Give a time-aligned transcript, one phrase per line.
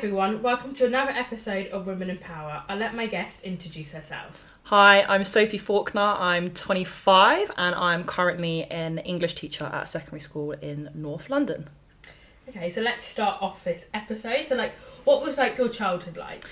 [0.00, 2.62] Hi everyone, welcome to another episode of Women in Power.
[2.70, 4.42] I'll let my guest introduce herself.
[4.62, 6.00] Hi, I'm Sophie Faulkner.
[6.00, 11.68] I'm 25 and I'm currently an English teacher at a secondary school in North London.
[12.48, 14.42] Okay, so let's start off this episode.
[14.46, 14.72] So, like,
[15.04, 16.46] what was like your childhood like?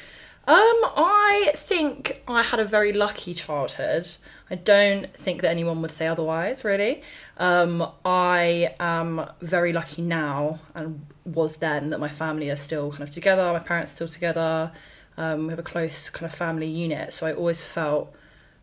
[0.46, 4.08] Um, I think I had a very lucky childhood.
[4.50, 7.02] I don't think that anyone would say otherwise, really.
[7.36, 13.02] Um, I am very lucky now and was then that my family are still kind
[13.02, 14.72] of together, my parents are still together.
[15.18, 18.14] Um, we have a close kind of family unit, so I always felt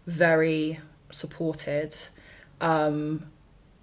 [0.07, 0.79] very
[1.12, 1.95] supported.
[2.62, 3.26] Um,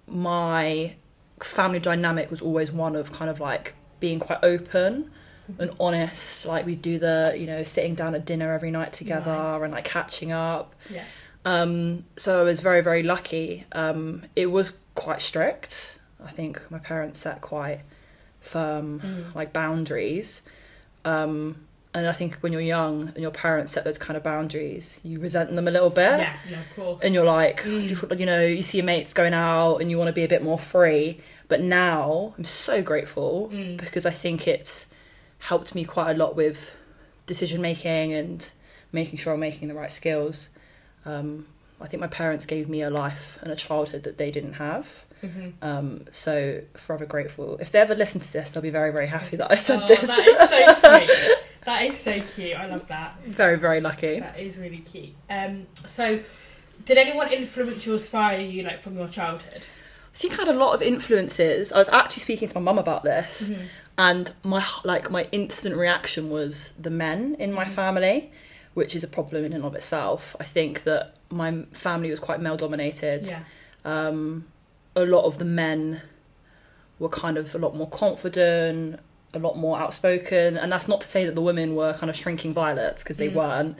[0.07, 0.95] my
[1.41, 5.11] family dynamic was always one of kind of like being quite open
[5.59, 6.45] and honest.
[6.45, 9.61] Like we do the, you know, sitting down at dinner every night together Nice.
[9.61, 10.73] and like catching up.
[10.89, 11.03] Yeah.
[11.45, 13.65] Um, so I was very, very lucky.
[13.71, 15.97] Um, it was quite strict.
[16.23, 17.81] I think my parents set quite
[18.39, 19.35] firm Mm.
[19.35, 20.41] like boundaries.
[21.05, 24.99] Um, and I think when you're young and your parents set those kind of boundaries,
[25.03, 26.17] you resent them a little bit.
[26.19, 26.99] Yeah, yeah, of course.
[27.03, 27.89] And you're like, Mm.
[27.89, 30.27] you, you know, you see your mates going out and you want to be a
[30.27, 31.19] bit more free.
[31.49, 33.77] But now I'm so grateful Mm.
[33.77, 34.87] because I think it's
[35.39, 36.73] helped me quite a lot with
[37.27, 38.49] decision making and
[38.91, 40.47] making sure I'm making the right skills.
[41.05, 41.45] Um,
[41.81, 45.03] I think my parents gave me a life and a childhood that they didn't have.
[45.21, 47.57] hmm Um, so forever grateful.
[47.59, 49.87] If they ever listen to this, they'll be very, very happy that I said Oh,
[49.87, 50.07] this.
[50.07, 51.37] that is so sweet.
[51.65, 52.55] That is so cute.
[52.57, 53.17] I love that.
[53.25, 54.19] very, very lucky.
[54.19, 55.13] That is really cute.
[55.29, 56.19] Um, so,
[56.85, 59.63] did anyone influence or inspire you, like from your childhood?
[60.13, 61.71] I think I had a lot of influences.
[61.71, 63.65] I was actually speaking to my mum about this, Mhm.
[63.97, 67.69] and my like my instant reaction was the men in my Mhm.
[67.69, 68.31] family,
[68.73, 70.35] which is a problem in and of itself.
[70.39, 73.27] I think that my family was quite male dominated.
[73.27, 73.43] Yeah.
[73.85, 74.45] Um,
[74.95, 76.01] a lot of the men
[76.99, 78.99] were kind of a lot more confident,
[79.33, 82.15] a lot more outspoken, and that's not to say that the women were kind of
[82.15, 83.33] shrinking violets because they Mm.
[83.33, 83.77] weren't.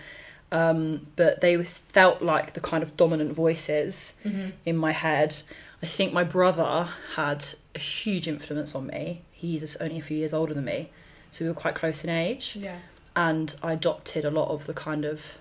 [0.52, 5.36] Um, but they felt like the kind of dominant voices hmm in my head.
[5.82, 7.44] I think my brother had
[7.76, 9.22] a huge influence on me.
[9.32, 10.90] He's only a few years older than me,
[11.32, 12.56] so we were quite close in age.
[12.60, 12.78] Yeah.
[13.16, 15.38] And I adopted a lot of the kind of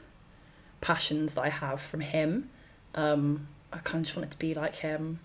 [0.81, 2.51] passions that I have from him.
[2.95, 5.21] Um, I kind of just wanted to be like him.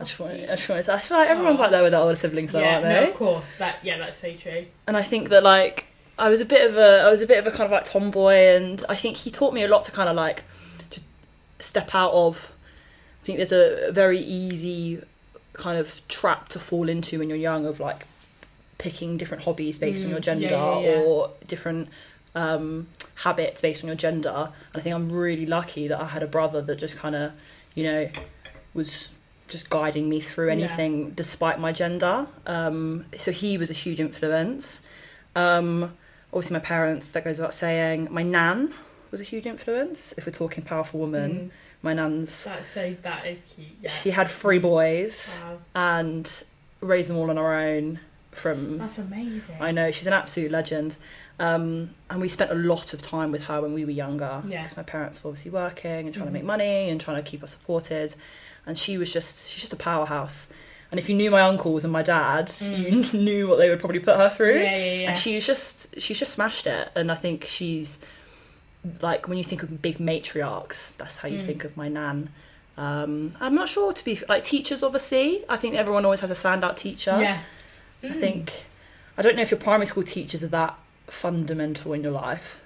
[0.00, 0.48] I just wanted.
[0.50, 2.60] I just wanted to, I feel like everyone's like that with their older siblings, though,
[2.60, 2.74] yeah.
[2.76, 3.10] aren't No, they?
[3.10, 3.44] of course.
[3.58, 3.78] That.
[3.82, 4.62] Yeah, that's so true.
[4.86, 5.84] and I think that like
[6.18, 7.84] I was a bit of a I was a bit of a kind of like
[7.84, 10.44] tomboy, and I think he taught me a lot to kind of like
[10.90, 11.04] just
[11.58, 12.52] step out of.
[13.22, 15.00] I think there's a very easy
[15.52, 18.06] kind of trap to fall into when you're young of like
[18.82, 21.00] picking different hobbies based on Mm, your gender yeah, yeah, yeah.
[21.02, 21.88] or different
[22.34, 24.30] um, habits based on your gender.
[24.72, 27.32] And I think I'm really lucky that I had a brother that just kind of,
[27.74, 28.08] you know,
[28.74, 29.10] was
[29.48, 30.52] just guiding me through Yeah.
[30.54, 32.26] anything despite my gender.
[32.46, 34.82] Um, so he was a huge influence.
[35.36, 35.92] Um,
[36.32, 38.08] obviously, my parents, that goes without saying.
[38.10, 38.74] My nan
[39.12, 40.12] was a huge influence.
[40.16, 41.50] If we're talking powerful woman, Mm.
[41.82, 42.44] my nan's.
[42.44, 42.96] That's so.
[43.02, 43.68] That is cute.
[43.82, 43.90] Yeah.
[43.90, 45.58] She had three boys Wow.
[45.74, 46.42] and
[46.80, 48.00] raised them all on her own
[48.32, 49.56] from That's amazing.
[49.60, 50.96] I know she's an absolute legend,
[51.38, 54.42] um, and we spent a lot of time with her when we were younger.
[54.48, 54.62] Yeah.
[54.62, 56.30] because my parents were obviously working and trying Mhm.
[56.30, 58.14] to make money and trying to keep us supported,
[58.66, 60.48] and she was just she's just a powerhouse.
[60.90, 64.00] And if you knew my uncles and my dad, you knew what they would probably
[64.00, 64.58] put her through.
[64.60, 64.64] Mm.
[64.64, 65.08] Yeah, yeah, yeah.
[65.08, 67.98] And she's just she's just smashed it, and I think she's
[69.00, 71.46] like when you think of big matriarchs, that's how you Mm.
[71.46, 72.30] think of my nan.
[72.76, 74.82] Um, I'm not sure to be like teachers.
[74.82, 77.18] Obviously, I think everyone always has a standout teacher.
[77.20, 77.40] yeah.
[78.02, 78.20] I Mm.
[78.20, 78.52] think
[79.16, 80.74] I don't know if your primary school teachers are that
[81.06, 82.60] fundamental in your life.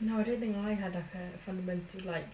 [0.00, 2.26] No, I don't think I had like a fundamental like.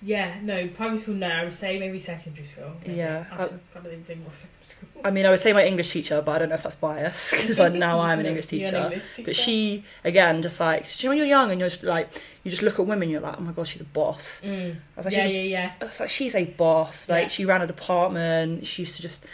[0.00, 1.16] Yeah, no, primary school.
[1.16, 2.70] No, I would say maybe secondary school.
[2.86, 2.98] maybe.
[2.98, 4.88] Yeah, I I- can't think what secondary school.
[5.04, 7.32] I mean, I would say my English teacher, but I don't know if that's biased
[7.32, 8.76] because now I'm an English teacher.
[8.76, 9.26] an English teacher.
[9.26, 12.08] But she, again, just like do you know when you're young and you're just like
[12.44, 14.40] you just look at women, you're like, oh my god, she's a boss.
[14.44, 14.76] Mm.
[14.76, 15.72] I was like, yeah, she's, yeah, yeah.
[15.86, 17.08] it's like she's a boss.
[17.08, 17.28] Like Yeah.
[17.28, 18.68] she ran a department.
[18.68, 19.26] She used to just,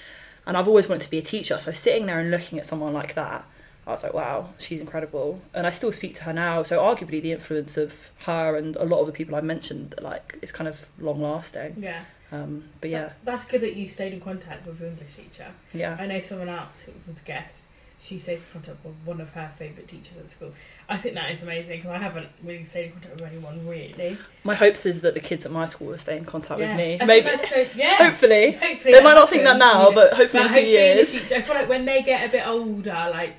[0.46, 1.58] and I've always wanted to be a teacher.
[1.58, 3.44] So sitting there and looking at someone like that,
[3.86, 5.40] I was like, wow, she's incredible.
[5.52, 6.62] And I still speak to her now.
[6.62, 10.38] So arguably, the influence of her and a lot of the people I mentioned, like,
[10.42, 11.76] is kind of long lasting.
[11.78, 12.04] Yeah.
[12.32, 15.48] Um, but yeah, That- that's good that you stayed in contact with your English teacher.
[15.72, 15.96] yeah.
[16.00, 17.58] I know someone else who was a guest.
[18.04, 20.52] She stays in contact with one of her favourite teachers at school.
[20.90, 24.18] I think that is amazing because I haven't really stayed in contact with anyone really.
[24.44, 26.76] My hopes is that the kids at my school will stay in contact Yes.
[26.76, 26.98] with me.
[27.00, 27.96] I Maybe, so, yeah.
[27.96, 28.52] hopefully.
[28.52, 29.92] Hopefully They might not think that now, know.
[29.92, 31.32] but hopefully in a few hopefully in the years.
[31.32, 33.36] I feel like when they get a bit older, like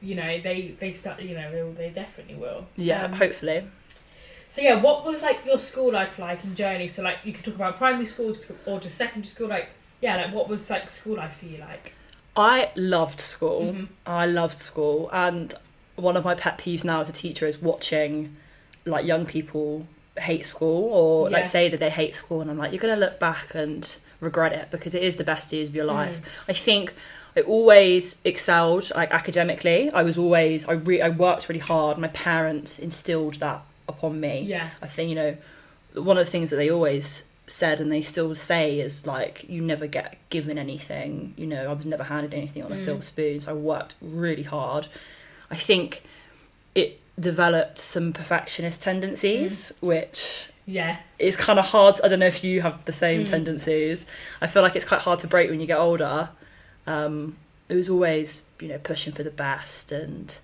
[0.00, 2.66] you know, they they start, you know, they, they definitely will.
[2.76, 3.64] Yeah, Um, hopefully.
[4.48, 6.88] So yeah, what was like your school life like and journey?
[6.88, 9.48] So like you could talk about primary school or just secondary school.
[9.48, 9.68] Like
[10.00, 11.92] yeah, like what was like school life for you like?
[12.40, 13.74] I loved school.
[13.74, 13.88] Mhm.
[14.06, 15.54] I loved school, and
[15.96, 18.34] one of my pet peeves now as a teacher is watching
[18.86, 19.86] like young people
[20.18, 23.00] hate school or like say that they hate school and I'm like you're going to
[23.00, 26.20] look back and regret it because it is the best years of your life.
[26.48, 26.94] I think
[27.36, 29.90] I always excelled like academically.
[29.92, 31.98] I was always I re- I worked really hard.
[31.98, 34.42] My parents instilled that upon me.
[34.42, 34.70] Yeah.
[34.82, 35.36] I think you know
[35.94, 39.60] one of the things that they always said and they still say is like you
[39.60, 41.34] never get given anything.
[41.36, 42.84] You know, I was never handed anything on a Mm.
[42.84, 43.40] silver spoon.
[43.40, 44.88] So I worked really hard.
[45.50, 46.02] I think
[46.74, 50.98] it developed some perfectionist tendencies, which Yeah.
[51.18, 52.00] is kind of hard.
[52.04, 53.30] I don't know if you have the same Mm.
[53.30, 54.06] tendencies.
[54.40, 56.30] I feel like it's quite hard to break when you get older.
[56.86, 57.36] Um,
[57.68, 60.36] it was always, you know, pushing for the best, and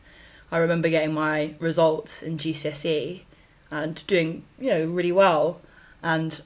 [0.52, 3.22] I remember getting my results in GCSE
[3.70, 5.60] and doing, you know, really well.
[6.02, 6.40] And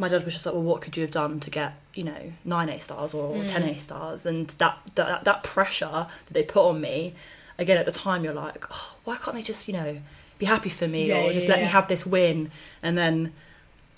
[0.00, 2.32] my dad was just like, "Well, what could you have done to get, you know,
[2.44, 3.48] nine A stars or Mm.
[3.48, 7.14] ten A stars?" And that that that pressure that they put on me,
[7.58, 10.00] again at the time, you're like, oh, "Why can't they just, you know,
[10.38, 12.50] be happy for me Yeah, or yeah, just let me have this win?"
[12.82, 13.32] And then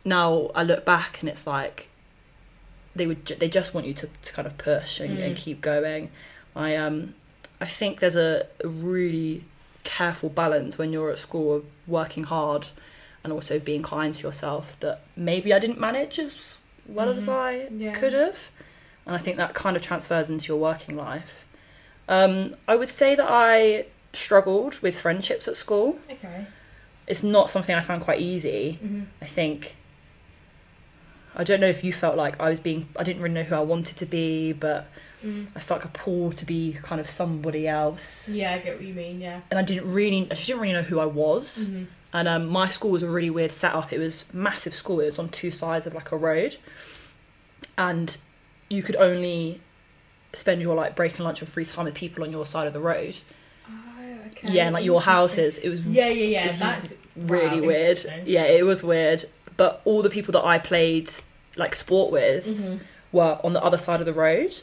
[0.05, 1.89] now I look back and it's like
[2.97, 5.39] they would ju- they just want you to, to kind of push and, and Mm.
[5.39, 6.11] keep going.
[6.55, 7.15] I um
[7.61, 9.45] I think there's a, a really
[9.85, 12.69] careful balance when you're at school of working hard
[13.25, 17.33] and also being kind to yourself that maybe I didn't manage as well as Mhm.
[17.33, 17.93] I Yeah.
[17.93, 18.51] could have.
[19.07, 21.45] And I think that kind of transfers into your working life.
[22.09, 25.99] Um, I would say that I struggled with friendships at school.
[26.11, 26.47] Okay.
[27.07, 28.73] It's not something I found quite easy.
[28.81, 29.77] hmm I think
[31.35, 33.55] I don't know if you felt like I was being I didn't really know who
[33.55, 34.87] I wanted to be, but
[35.25, 35.47] Mm.
[35.55, 38.29] I felt like a pull to be kind of somebody else.
[38.29, 39.21] Yeah, I get what you mean.
[39.21, 39.41] Yeah.
[39.51, 41.69] And I didn't really I didn't really know who I was.
[41.69, 43.93] hmm And um, my school was a really weird setup.
[43.93, 45.01] It was massive school.
[45.01, 46.57] It was on two sides of like a road,
[47.79, 48.17] and
[48.69, 49.61] you could only
[50.33, 52.73] spend your like break and lunch and free time with people on your side of
[52.73, 53.17] the road.
[53.69, 53.73] Oh,
[54.33, 54.53] okay.
[54.53, 55.59] Yeah, and like your houses.
[55.59, 56.57] It was Yeah, yeah, yeah.
[56.57, 58.05] That's really wow, weird.
[58.27, 59.25] Yeah, it was weird.
[59.57, 61.11] But all the people that I played
[61.57, 62.81] like sport with Mhm.
[63.13, 64.55] were on the other side of the road,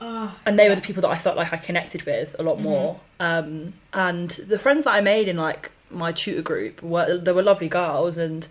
[0.00, 2.58] Ah, and they were the people that I felt like I connected with a lot
[2.58, 2.62] Mhm.
[2.62, 3.00] more.
[3.20, 7.42] Um, and the friends that I made in like my tutor group were they were
[7.42, 8.46] lovely girls, and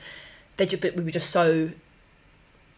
[0.57, 1.69] they just we were just so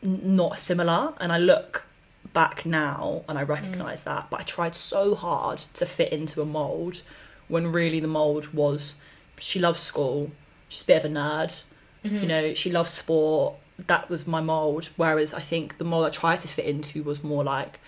[0.02, 1.14] not similar.
[1.20, 1.86] And I look
[2.34, 6.46] back now and I recognise that, but I tried so hard to fit into a
[6.46, 7.02] mold
[7.48, 8.96] when really the mold was
[9.38, 10.32] she loves school,
[10.68, 11.64] she's a bit of a nerd,
[12.06, 12.22] Mhm.
[12.22, 13.56] you know, she loves sport.
[13.88, 14.90] That was my mold.
[14.98, 17.80] Whereas I think the mold I tried to fit into was more like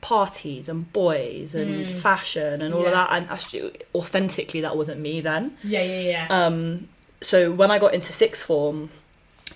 [0.00, 1.98] parties and boys and Mm.
[1.98, 3.08] fashion and all of that.
[3.12, 5.56] And actually, authentically, that wasn't me then.
[5.62, 6.26] Yeah, yeah, yeah.
[6.30, 6.88] Um,
[7.20, 8.90] so when I got into sixth form,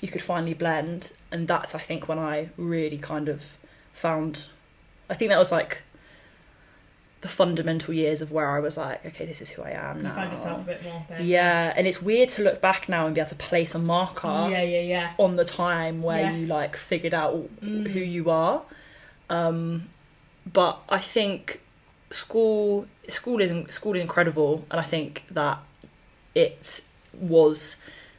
[0.01, 3.57] you could finally blend, and that's I think when I really kind of
[3.93, 4.47] found.
[5.09, 5.83] I think that was like
[7.21, 10.03] the fundamental years of where I was like, okay, this is who I am you
[10.03, 10.15] now.
[10.15, 11.07] find yourself a bit more.
[11.21, 14.29] Yeah, and it's weird to look back now and be able to place a marker
[14.51, 15.13] Yeah, yeah, yeah.
[15.19, 17.89] on the time where you like figured out Mm.
[17.89, 18.63] who you are.
[19.31, 19.89] Um,
[20.53, 21.61] but I think
[22.11, 25.59] school school is school is incredible, and I think that
[26.35, 27.77] it was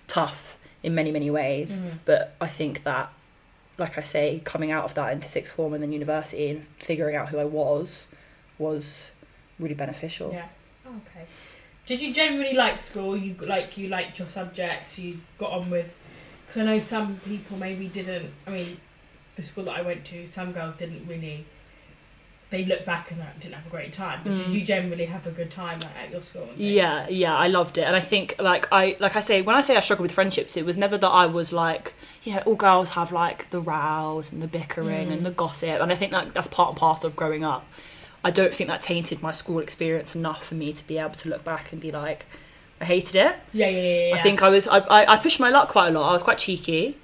[0.07, 1.81] tough in many many ways.
[1.81, 1.99] Mhm.
[2.05, 3.09] But I think that,
[3.77, 7.15] like I say, coming out of that into sixth form and then university and figuring
[7.15, 8.07] out who I was
[8.57, 9.11] was
[9.59, 10.31] really beneficial.
[10.33, 10.47] Yeah.
[10.85, 11.25] Oh, okay.
[11.85, 13.15] Did you generally like school?
[13.15, 14.97] You like you liked your subjects.
[14.97, 15.93] You got on with.
[16.45, 18.31] Because I know some people maybe didn't.
[18.45, 18.77] I mean,
[19.35, 21.45] the school that I went to, some girls didn't really.
[22.55, 24.19] They look back and like, didn't have a great time.
[24.23, 24.53] But did Mm.
[24.53, 26.47] you generally have a good time like, at your school?
[26.55, 29.61] Yeah, yeah, I loved it, and I think like I like I say when I
[29.61, 31.93] say I struggle with friendships, it was never that I was like
[32.23, 35.13] you know all girls have like the rows and the bickering Mm.
[35.13, 37.63] and the gossip, and I think that that's part and parcel of growing up.
[38.23, 41.29] I don't think that tainted my school experience enough for me to be able to
[41.29, 42.25] look back and be like,
[42.81, 43.35] I hated it.
[43.53, 44.07] Yeah, yeah, yeah.
[44.09, 44.15] yeah.
[44.15, 46.09] I think I was I, I, I pushed my luck quite a lot.
[46.09, 46.97] I was quite cheeky.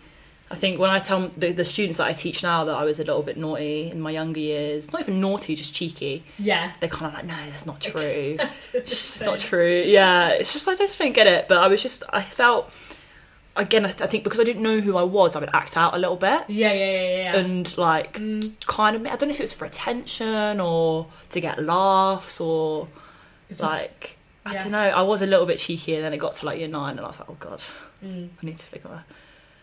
[0.52, 3.00] I think when I tell the, the students that I teach now that I was
[3.00, 6.74] a little bit naughty in my younger years, not even naughty, just cheeky, Yeah.
[6.80, 8.38] they're kind of like, no, that's not true.
[8.74, 9.82] It's just not true.
[9.86, 11.48] Yeah, it's just like I just don't get it.
[11.48, 12.72] But I was just I felt
[13.56, 13.86] again.
[13.86, 15.94] I, th- I think because I didn't know who I was, I would act out
[15.94, 17.36] a little bit Yeah, yeah, yeah, yeah.
[17.38, 18.54] and like Mm.
[18.66, 19.02] kind of.
[19.06, 22.88] I don't know if it was for attention or to get laughs or
[23.50, 24.64] just- like I yeah.
[24.64, 24.80] don't know.
[24.80, 27.02] I was a little bit cheeky, and then it got to like year nine, and
[27.06, 27.62] I was like, oh god,
[28.04, 28.30] Mm.
[28.42, 29.04] I need to figure that.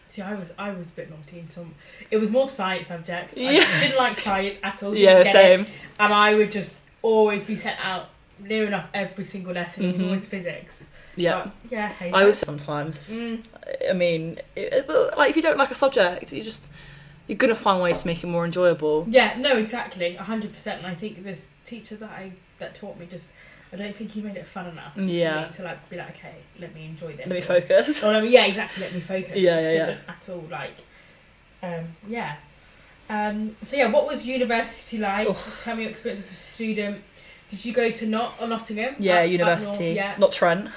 [0.09, 1.75] See, I was I was a bit naughty in some.
[2.11, 3.37] It was more science subjects.
[3.37, 3.51] Yeah.
[3.67, 4.95] I didn't like science at all.
[4.97, 5.61] Yeah, same.
[5.63, 8.09] It, and I would just always be sent out
[8.41, 9.85] near enough every single lesson.
[9.85, 10.05] It was Mhm.
[10.07, 10.85] always physics.
[11.17, 11.93] Yeah, But, yeah.
[12.01, 13.13] I I sometimes.
[13.13, 13.43] Mm,
[13.91, 16.71] I mean, it, but, like if you don't like a subject, you just
[17.27, 19.07] you're gonna find ways to make it more enjoyable.
[19.11, 19.35] yeah.
[19.37, 19.57] No.
[19.59, 20.15] Exactly.
[20.15, 20.79] hundred percent.
[20.79, 23.29] And I think this teacher that I that taught me just.
[23.73, 24.93] I don't think you made it fun enough.
[24.97, 25.43] Yeah.
[25.45, 27.27] For me to like be like, okay, let me enjoy this.
[27.27, 28.03] Let me or- focus.
[28.03, 28.83] Or yeah, exactly.
[28.85, 29.33] Let me focus.
[29.37, 29.97] Yeah, yeah, yeah.
[30.09, 30.77] At all, like,
[31.63, 32.37] um, yeah.
[33.11, 35.29] Um, so yeah, what was university like?
[35.29, 35.61] Oof.
[35.65, 37.03] Tell me your experience as a student.
[37.51, 38.97] Did you go to Not or Nottingham?
[38.99, 39.85] Yeah, Up- up university.
[39.87, 39.97] north?
[39.97, 40.15] yeah.
[40.19, 40.69] Notts Trent.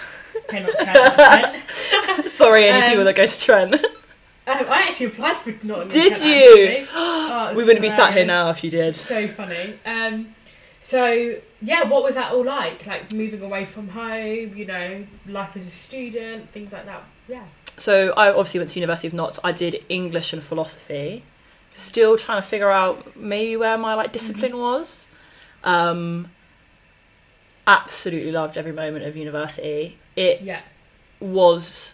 [0.45, 2.33] Okay, not Trent.
[2.33, 3.73] Sorry, any Um, people that go to Trent.
[3.75, 3.81] um,
[4.47, 5.87] I actually applied for Nottingham.
[5.89, 6.25] Did Trent,
[6.81, 6.87] you?
[6.93, 8.95] Oh, we wouldn't be sat here now if you did.
[8.95, 9.73] So funny.
[9.85, 10.33] Um,
[10.81, 12.85] so yeah, what was that all like?
[12.85, 17.03] Like moving away from home, you know, life as a student, things like that.
[17.27, 17.45] Yeah.
[17.77, 19.39] So I obviously went to University of Notts.
[19.43, 21.23] I did English and philosophy.
[21.73, 25.07] Still trying to figure out maybe where my like discipline was.
[25.63, 26.29] Um,
[27.67, 29.97] absolutely loved every moment of university.
[30.15, 30.61] It Yeah.
[31.19, 31.93] was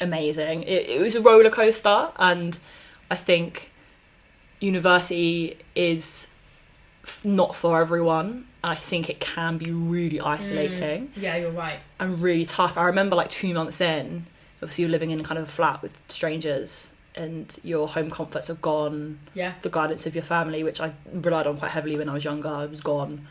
[0.00, 0.62] amazing.
[0.64, 2.58] It, it was a roller coaster, and
[3.10, 3.70] I think
[4.60, 6.28] university is
[7.24, 8.46] not for everyone.
[8.62, 11.78] I think it can be really isolating Yeah, you're right.
[12.00, 12.76] and really tough.
[12.76, 14.26] I remember like two months in,
[14.62, 18.54] obviously you're living in kind of a flat with strangers, and your home comforts are
[18.54, 19.18] gone.
[19.34, 19.54] Yeah.
[19.62, 22.48] The guidance of your family, which I relied on quite heavily when I was younger,
[22.48, 23.26] I was gone.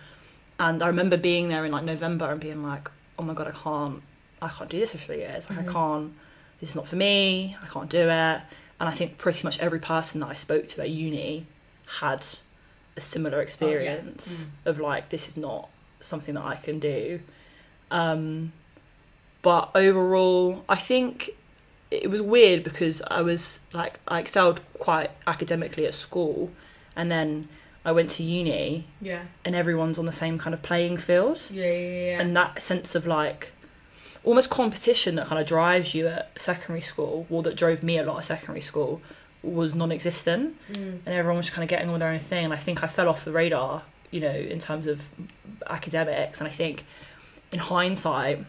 [0.60, 3.51] And I remember being there in like November and being like, "Oh my god, I
[3.51, 4.01] can't,
[4.41, 5.50] I can't do this for three years.
[5.50, 5.69] Like Mhm.
[5.69, 6.13] I can't.
[6.60, 7.55] This is not for me.
[7.62, 8.41] I can't do it."
[8.79, 11.46] And I think pretty much every person that I spoke to at uni
[12.00, 12.25] had
[12.98, 14.70] a similar experience Mm.
[14.70, 15.70] of like, "This is not
[16.01, 17.20] something that I can do."
[17.92, 18.51] Um,
[19.42, 21.30] but overall, I think
[21.89, 26.51] it was weird because I was like I excelled quite academically at school,
[26.96, 27.48] and then
[27.86, 29.22] I went to uni, Yeah.
[29.46, 32.20] and everyone's on the same kind of playing field, Yeah, yeah, yeah.
[32.22, 33.54] and that sense of like
[34.25, 38.04] almost competition that kind of drives you at secondary school, or that drove me a
[38.04, 39.01] lot at secondary school,
[39.44, 41.00] was non-existent Mm.
[41.06, 42.46] and everyone was kind of getting on with their own thing.
[42.46, 45.08] And I think I fell off the radar, you know, in terms of
[45.70, 46.39] academics.
[46.39, 46.86] And I think,
[47.51, 48.39] in hindsight,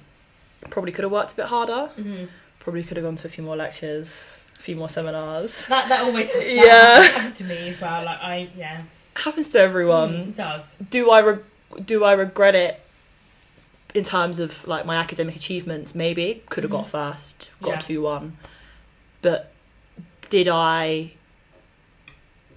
[0.70, 1.86] probably could have worked a bit harder.
[1.94, 2.24] hmm
[2.60, 5.66] Probably could have gone to a few more lectures, a few more seminars.
[5.66, 6.52] That that always happens.
[6.52, 6.64] Yeah.
[7.00, 8.04] That happened to me as well.
[8.04, 8.82] Like I yeah.
[9.14, 10.10] Happens to everyone.
[10.12, 10.74] Mm, it does.
[10.90, 11.38] Do I re-
[11.84, 12.80] do I regret it?
[13.94, 16.90] In terms of like my academic achievements, maybe could have got Mhm.
[16.90, 17.78] first, got Yeah.
[17.78, 18.36] two one,
[19.22, 19.50] but
[20.30, 21.12] did I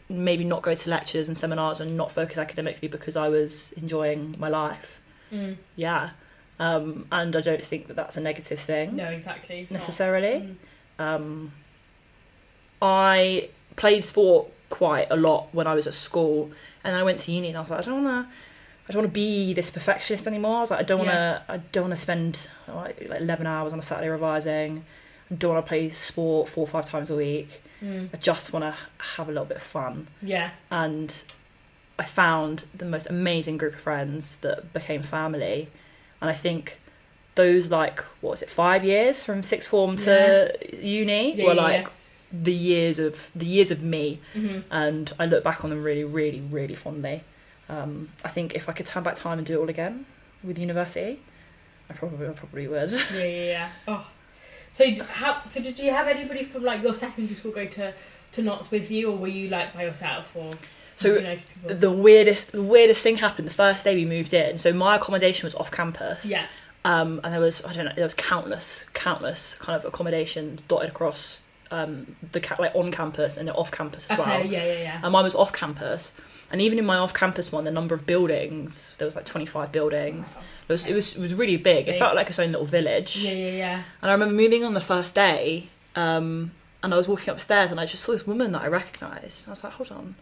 [0.09, 4.35] maybe not go to lectures and seminars and not focus academically because I was enjoying
[4.37, 4.99] my life?
[5.31, 5.55] Mm.
[5.75, 6.11] Yeah,
[6.59, 9.67] um, and I don't think that that's a negative thing No, exactly.
[9.71, 10.55] Necessarily.
[10.99, 11.03] Mm.
[11.03, 11.51] Um,
[12.81, 16.51] I played sport quite a lot when I was at school,
[16.83, 18.33] and then I went to uni, and I was like, I don't want to.
[18.89, 20.57] I don't want to be this perfectionist anymore.
[20.57, 21.41] I was like, I don't want to.
[21.47, 24.83] I don't want to spend like, like eleven hours on a Saturday revising.
[25.35, 27.61] Don't want to play sport four or five times a week.
[27.83, 28.09] Mm.
[28.13, 28.75] I just want to
[29.15, 30.07] have a little bit of fun.
[30.21, 30.51] Yeah.
[30.69, 31.23] And
[31.97, 35.69] I found the most amazing group of friends that became family.
[36.21, 36.79] And I think
[37.35, 41.61] those like what was it five years from sixth form to uni Yeah, were yeah,
[41.61, 41.87] like
[42.31, 46.03] the years of the years of me hmm and I look back on them really
[46.03, 47.23] really really fondly
[47.69, 50.05] um, I think if I could turn back time and do it all again
[50.43, 51.19] with university
[51.89, 53.69] I probably I probably would Yeah, yeah, yeah.
[53.87, 54.05] Oh.
[54.71, 55.41] So how?
[55.49, 57.93] So did you have anybody from like your secondary school go to
[58.33, 60.51] to Notts with you, or were you like by yourself, or
[60.95, 61.37] So you know
[61.67, 65.45] the weirdest the weirdest thing happened the first day we moved in so my accommodation
[65.45, 66.45] was off campus yeah.
[66.85, 70.89] um, and there was I don't know there was countless countless kind of accommodation dotted
[70.89, 71.39] across
[71.71, 74.29] um, the like on campus and off campus as Okay.
[74.29, 74.45] well.
[74.45, 74.99] Yeah, yeah, yeah.
[75.03, 76.13] And mine was off campus,
[76.51, 79.45] and even in my off campus one, the number of buildings there was like twenty
[79.45, 80.35] five buildings.
[80.67, 81.87] It was, it was it was really big.
[81.87, 83.17] It felt like its own little village.
[83.17, 83.83] Yeah, yeah, yeah.
[84.01, 86.51] And I remember moving on the first day, um,
[86.83, 89.47] and I was walking upstairs, and I just saw this woman that I recognised.
[89.47, 90.15] I was like, hold on.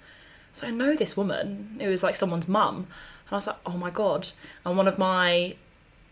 [0.55, 1.77] So I know this woman.
[1.79, 2.75] It was like someone's mum.
[2.75, 4.29] And I was like, oh my god.
[4.65, 5.55] And one of my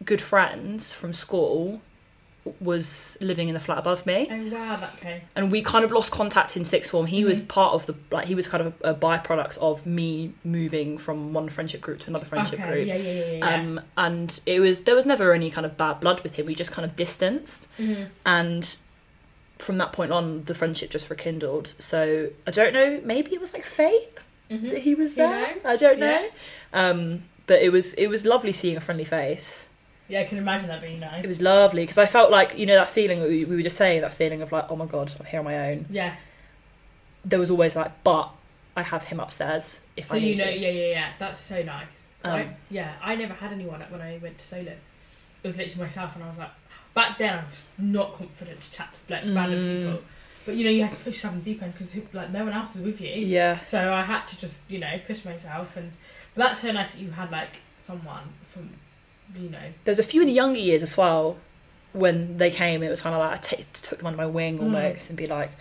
[0.05, 1.81] good friends from school
[2.59, 4.27] was living in the flat above me.
[4.31, 5.21] Oh wow, okay.
[5.35, 7.05] And we kind of lost contact in sixth form.
[7.05, 7.47] He was Mhm.
[7.47, 11.33] part of the, like, he was kind of a, a byproduct of me moving from
[11.33, 12.69] one friendship group to another friendship okay.
[12.71, 12.87] group.
[12.87, 13.55] Yeah, yeah, yeah, yeah.
[13.55, 16.45] Um, and it was, there was never any kind of bad blood with him.
[16.45, 18.07] We just kind of distanced Mhm.
[18.25, 18.75] and
[19.59, 23.53] from that point on the friendship just rekindled so i don't know maybe it was
[23.53, 24.07] like fate
[24.51, 24.69] Mhm.
[24.69, 25.61] that he was You there know?
[25.65, 26.21] i don't know
[26.73, 26.89] Yeah.
[26.89, 29.65] um but it was it was lovely seeing a friendly face
[30.09, 31.23] Yeah, I can imagine that being nice.
[31.23, 33.61] it was lovely because i felt like you know that feeling that we, we were
[33.61, 36.13] just saying that feeling of like oh my god i'm here on my own Yeah.
[37.25, 38.29] there was always like but
[38.75, 41.09] i have him upstairs if So i you know, to yeah, yeah, yeah.
[41.19, 42.11] That's so nice.
[42.23, 44.71] I, Um, yeah, I never had anyone when I went to solo.
[44.71, 44.77] It
[45.43, 46.51] was literally myself, and I was like,
[46.93, 49.85] back then I was not confident to chat to like random Mm.
[49.93, 50.03] people.
[50.45, 52.53] But you know, you had to push yourself in deep end because like no one
[52.53, 53.09] else is with you.
[53.09, 55.91] yeah So I had to just, you know, push myself, and
[56.35, 58.69] but that's so nice that you had like someone from
[59.35, 59.57] you know.
[59.85, 61.37] There's a few in the younger years as well.
[61.93, 64.63] When they came, it was kind of like I took them under my wing Mm.
[64.63, 65.51] almost and be like,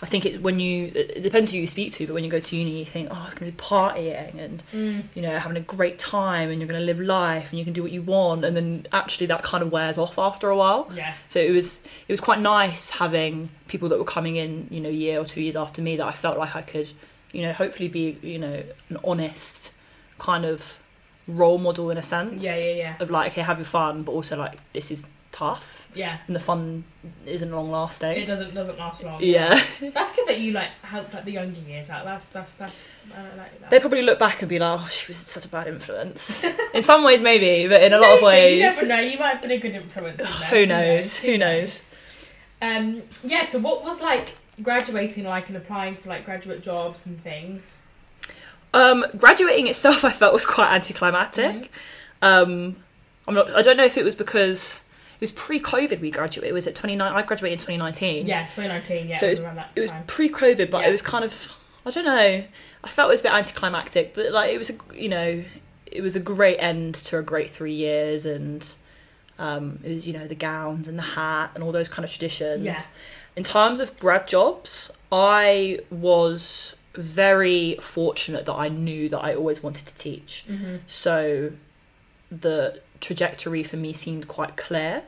[0.00, 2.40] I think it when you it depends who you speak to, but when you go
[2.40, 5.02] to uni, you think, oh, it's going to be partying and Mm.
[5.14, 7.72] you know having a great time and you're going to live life and you can
[7.72, 10.90] do what you want, and then actually that kind of wears off after a while.
[10.94, 11.14] Yeah.
[11.28, 14.88] So it was it was quite nice having people that were coming in, you know,
[14.88, 16.90] a year or two years after me that I felt like I could,
[17.32, 19.70] you know, hopefully be, you know, an honest
[20.18, 20.78] kind of
[21.28, 22.94] role model in a sense Yeah, yeah, yeah.
[23.00, 26.18] of like, okay, have your fun, but also like this is tough Yeah.
[26.26, 26.84] and the fun
[27.24, 28.12] isn't long lasting.
[28.18, 29.22] It doesn't doesn't last long.
[29.22, 32.04] Yeah, That's good that you like helped like the younger years out.
[32.04, 32.84] That's that's that's
[33.16, 33.70] I like that.
[33.70, 36.44] they probably look back and be like, oh, she was such a bad influence.
[36.74, 39.00] in some ways, maybe, but in a lot of Maybe, You ways, never know.
[39.00, 40.20] You might have been a good influence.
[40.20, 40.48] in there.
[40.50, 41.16] Who knows?
[41.18, 41.88] Who knows?
[42.60, 43.02] Um.
[43.24, 43.44] Yeah.
[43.44, 47.81] So, what was like graduating like and applying for like graduate jobs and things?
[48.74, 51.70] Um, graduating itself, I felt was quite anticlimactic.
[52.20, 52.76] Um,
[53.28, 53.50] I'm not.
[53.54, 54.82] I don't know if it was because
[55.14, 56.00] it was pre-COVID.
[56.00, 56.52] We graduated.
[56.54, 57.12] Was it 29?
[57.12, 58.26] I graduated in 2019.
[58.26, 59.08] Yeah, 2019.
[59.08, 60.04] Yeah, So it was- around that It was time.
[60.06, 60.88] pre-COVID, but Yeah.
[60.88, 61.50] it was kind of.
[61.84, 62.44] I don't know.
[62.84, 65.44] I felt it was a bit anticlimactic, but like it was, a, you know,
[65.86, 68.64] it was a great end to a great three years, and
[69.38, 72.10] um, it was, you know, the gowns and the hat and all those kind of
[72.10, 72.64] traditions.
[72.64, 72.80] Yeah.
[73.34, 79.62] In terms of grad jobs, I was very fortunate that I knew that I always
[79.62, 80.44] wanted to teach.
[80.48, 80.80] Mhm.
[80.86, 81.52] So
[82.30, 85.02] the trajectory for me seemed quite clear.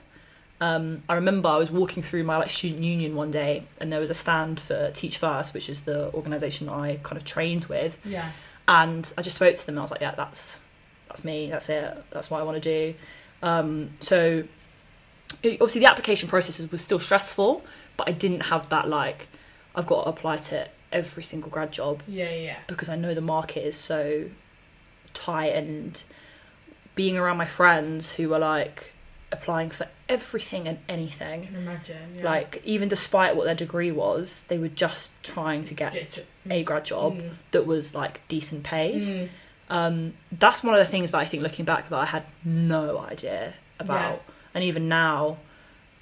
[0.61, 4.01] Um, I remember I was walking through my like student union one day, and there
[4.01, 7.99] was a stand for Teach First, which is the organisation I kind of trained with,
[8.05, 8.31] Yeah.
[8.69, 9.75] and I just spoke to them.
[9.75, 10.61] and I was like, "Yeah, that's
[11.09, 11.51] that's me.
[11.51, 11.97] That's it.
[12.11, 12.95] That's what I want to do."
[13.43, 14.45] Um, so
[15.43, 17.65] it, obviously, the application process was still stressful,
[17.97, 19.27] but I didn't have that like
[19.75, 22.31] I've got to apply to every single grad job Yeah.
[22.31, 22.41] Yeah.
[22.41, 22.57] yeah.
[22.67, 24.25] because I know the market is so
[25.13, 26.03] tight and
[26.95, 28.93] being around my friends who are like
[29.33, 31.47] applying for everything and I anything.
[31.47, 32.17] can imagine.
[32.17, 32.25] Yeah.
[32.25, 36.63] Like even despite what their degree was, they were just trying to get Get a
[36.63, 37.31] grad job Mm.
[37.51, 39.03] that was like decent paid.
[39.03, 39.29] Mm.
[39.71, 42.99] Um, that's one of the things that I think looking back that I had no
[43.01, 44.23] idea about.
[44.55, 45.39] And even now,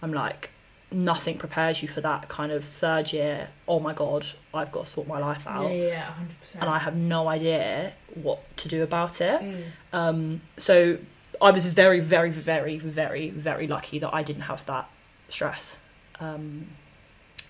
[0.03, 0.51] I'm like,
[0.95, 3.49] nothing prepares you for that kind of third year.
[3.67, 5.85] Oh my god, I've got to sort my life out Yeah.
[5.87, 6.07] yeah,
[6.45, 6.61] 100%.
[6.61, 9.41] and I have no idea what to do about it.
[9.41, 9.63] Mm.
[9.93, 10.99] Um, so
[11.41, 14.89] I was very, very, very, very, very lucky that I didn't have that
[15.29, 15.79] stress,
[16.21, 16.67] um,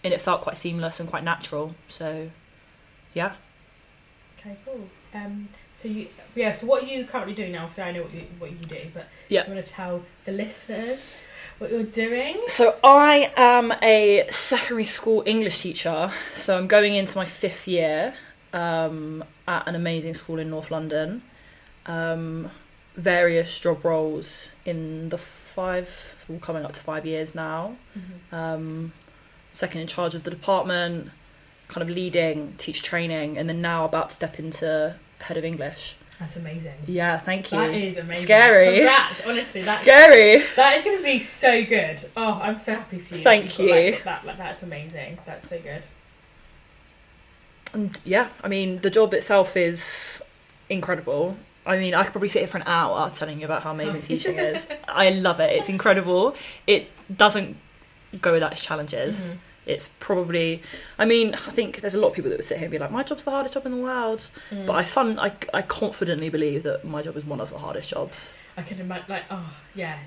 [0.05, 1.75] and it felt quite seamless and quite natural.
[1.89, 2.29] So,
[3.15, 3.33] yeah,
[4.41, 4.57] Okay.
[4.65, 4.89] Cool.
[5.15, 5.49] Um.
[5.79, 6.09] So you.
[6.35, 6.53] Yeah.
[6.53, 7.67] So what are you currently doing now?
[7.67, 9.47] Because I know what you what you do, but Yeah.
[9.47, 11.25] you want to tell the listeners
[11.59, 12.37] what you're doing?
[12.47, 16.11] So I am a secondary school English teacher.
[16.35, 18.15] So I'm going into my fifth year
[18.53, 21.23] um, at an amazing school in North London.
[21.87, 22.51] Um,
[22.95, 25.89] various job roles in the five,
[26.41, 27.77] coming up to five years now.
[27.97, 28.37] Mhm.
[28.37, 28.93] Um,
[29.51, 31.11] second in charge of the department,
[31.69, 35.97] kind of leading, teach training, and then now about to step into head of English.
[36.23, 36.75] That's amazing.
[36.87, 37.59] Yeah, thank you.
[37.59, 38.23] That is amazing.
[38.23, 38.77] Scary.
[38.77, 39.63] Congrats, honestly.
[39.63, 40.45] That's Scary.
[40.55, 41.99] That is going to be so good.
[42.17, 43.23] Oh, I'm so happy for you.
[43.25, 43.71] Thank you.
[43.71, 45.19] Like, that, like, that's amazing.
[45.27, 45.83] That's so good.
[47.75, 50.23] And yeah, I mean, the job itself is
[50.69, 51.37] incredible.
[51.67, 54.01] I mean, I could probably sit here for an hour telling you about how amazing
[54.03, 54.67] teaching is.
[54.87, 55.51] I love it.
[55.51, 56.37] It's incredible.
[56.69, 57.57] It doesn't
[58.21, 59.27] go without its challenges.
[59.27, 59.37] Mhm.
[59.65, 60.61] It's probably,
[60.99, 62.79] I mean, I think there's a lot of people that would sit here and be
[62.79, 64.29] like, my job's the hardest job in the world.
[64.51, 64.67] Mm.
[64.67, 67.91] But I fun, I, I confidently believe that my job is one of the hardest
[67.91, 68.35] jobs.
[68.57, 69.99] I can imagine, like, oh, yeah.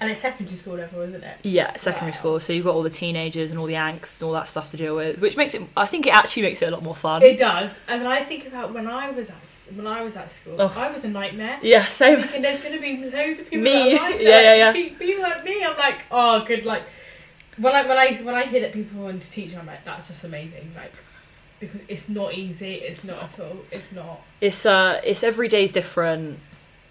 [0.00, 1.36] And it's secondary school level, isn't it?
[1.44, 2.16] Yeah, secondary Wow.
[2.16, 2.40] school.
[2.40, 4.76] So you've got all the teenagers and all the angst and all that stuff to
[4.76, 5.62] deal with, which makes it.
[5.76, 7.22] I think it actually makes it a lot more fun.
[7.22, 7.70] It does.
[7.86, 9.36] And I think about when I was at
[9.76, 10.74] when I was at school, Oh.
[10.76, 11.60] I was a nightmare.
[11.62, 12.18] yeah, same.
[12.18, 13.94] Thinking there's going to be loads of people Me.
[13.94, 14.72] that are like Yeah, yeah, yeah.
[14.72, 15.64] People like me.
[15.64, 16.64] I'm like, oh, good.
[16.66, 16.82] Like
[17.56, 20.08] when I when I when I hear that people want to teach, I'm like, that's
[20.08, 20.72] just amazing.
[20.76, 20.92] Like
[21.62, 22.74] because it's not easy.
[22.74, 23.58] It's not at all.
[23.70, 24.20] It's not.
[24.40, 26.38] It's uh, it's every day's different.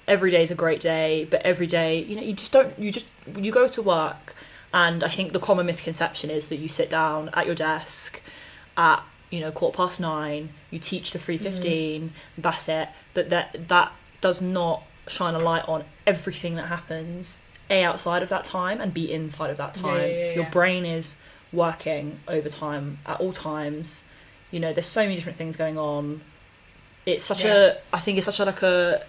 [0.08, 2.78] Every day is a great day, but every day, you know, you just don't.
[2.80, 3.06] You just
[3.38, 4.36] you go to work,
[4.74, 8.22] and I think the common misconception is that you sit down at your desk
[8.78, 10.50] at you know quarter past nine.
[10.72, 12.14] You teach to three fifteen.
[12.38, 12.90] That's it.
[13.14, 17.40] But that that does not shine a light on everything that happens
[17.72, 20.10] a outside of that time and b inside of that time.
[20.10, 21.16] yeah, yeah, Your brain is
[21.54, 24.04] working overtime at all times.
[24.52, 26.22] You know, there's so many different things going on.
[27.06, 27.56] It's such Yeah.
[27.56, 29.02] a, I think it's such a like a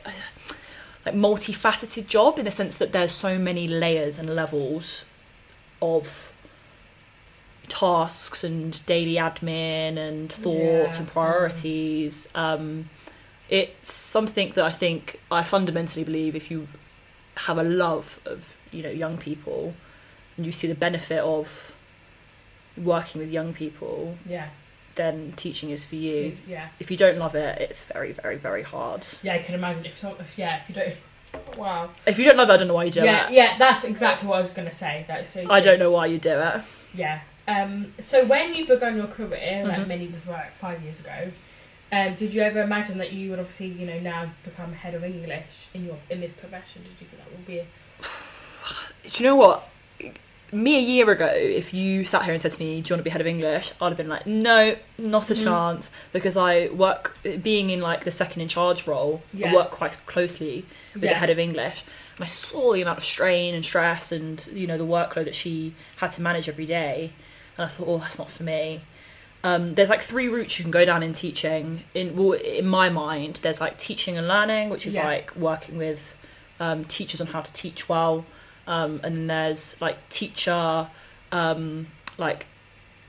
[1.05, 5.05] like multifaceted job in the sense that there's so many layers and levels
[5.81, 6.33] of
[7.69, 11.01] tasks and daily admin and thoughts Yeah.
[11.01, 12.29] and priorities.
[12.35, 12.87] Um,
[13.49, 16.69] it's something that I think I fundamentally believe if you
[17.37, 19.75] have a love of you know young people
[20.37, 21.75] and you see the benefit of
[22.77, 24.49] working with young people Yeah.
[24.95, 26.69] then teaching is for you yeah.
[26.79, 29.99] if you don't love it it's very very very hard Yeah, I can imagine if,
[29.99, 31.59] so, if yeah, if you don't.
[31.59, 31.91] Wow.
[32.07, 33.85] if you don't love it i don't know why you do yeah, it yeah, that's
[33.85, 35.05] exactly what I was gonna say.
[35.09, 35.47] That's so.
[35.51, 36.61] i don't know why you do it
[36.95, 37.21] Yeah.
[37.49, 37.93] Um.
[38.05, 39.87] So when you began your career, like Mhm.
[39.89, 41.33] many of us were like five years ago,
[41.93, 45.05] um, did you ever imagine that you would obviously, you know, now become head of
[45.05, 46.83] English in your in this profession?
[46.83, 47.59] Did you think that would be?
[47.59, 47.67] A,
[49.09, 49.69] do you know what
[50.53, 52.99] me a year ago if you sat here and said to me do you want
[53.01, 55.45] to be head of english i'd have been like no not a Mhm.
[55.45, 59.51] chance because i work being in like the second in charge role Yeah.
[59.51, 61.13] i work quite closely with yeah.
[61.13, 61.85] the head of english
[62.17, 65.35] and i saw the amount of strain and stress and you know the workload that
[65.35, 67.13] she had to manage every day
[67.57, 68.83] and i thought oh that's not for me
[69.45, 71.83] um, there's like three routes you can go down in teaching.
[71.95, 75.05] In well, in my mind there's like teaching and learning which is Yeah.
[75.05, 76.15] like working with
[76.61, 78.25] um, teachers on how to teach well.
[78.67, 80.87] Um, and then there's like teacher
[81.33, 82.47] um, like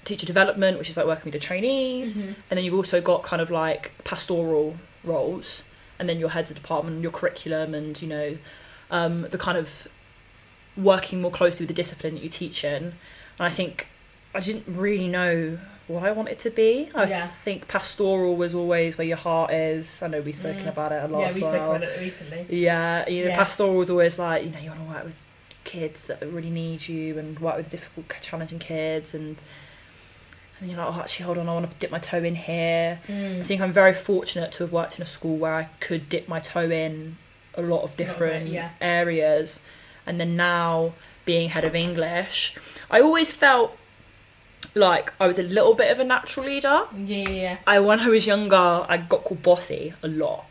[0.06, 2.22] teacher development which is like working with the trainees.
[2.24, 2.36] Mhm.
[2.50, 5.64] and then you've also got kind of like pastoral roles.
[6.00, 8.38] And then your heads of department your curriculum and you know
[8.92, 9.88] um, the kind of
[10.76, 12.84] working more closely with the discipline that you teach in.
[12.84, 13.88] And i think
[14.36, 17.28] i didn't really know what i wanted to be i Yeah.
[17.28, 20.70] think pastoral was always where your heart is i know we've spoken Mm.
[20.70, 22.46] about it a lot Yeah, as we well about it recently.
[22.50, 23.36] yeah, you know, Yeah.
[23.36, 25.16] pastoral was always like, you know, you want to work with
[25.66, 29.38] kids that really need you and work with difficult, challenging kids, and
[30.56, 32.36] and then you're like, oh, actually, hold on, I want to dip my toe in
[32.36, 33.00] here.
[33.10, 33.44] I Mm.
[33.46, 36.40] think I'm very fortunate to have worked in a school where I could dip my
[36.40, 37.18] toe in
[37.56, 39.60] a lot of A lot of it, different areas,
[40.06, 40.94] and then now
[41.26, 42.56] being head of English,
[42.90, 43.78] I always felt
[44.76, 46.84] like I was a little bit of a natural leader.
[46.96, 47.58] Yeah, yeah, yeah.
[47.68, 50.46] I when I was younger, I got called bossy a lot.